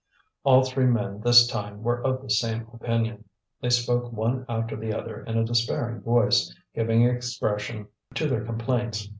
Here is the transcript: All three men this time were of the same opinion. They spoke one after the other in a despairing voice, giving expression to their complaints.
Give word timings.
All 0.43 0.63
three 0.63 0.87
men 0.87 1.21
this 1.21 1.45
time 1.45 1.83
were 1.83 2.01
of 2.01 2.23
the 2.23 2.29
same 2.31 2.67
opinion. 2.73 3.23
They 3.61 3.69
spoke 3.69 4.11
one 4.11 4.47
after 4.49 4.75
the 4.75 4.91
other 4.95 5.21
in 5.23 5.37
a 5.37 5.45
despairing 5.45 6.01
voice, 6.01 6.51
giving 6.73 7.03
expression 7.03 7.85
to 8.15 8.27
their 8.27 8.43
complaints. 8.43 9.09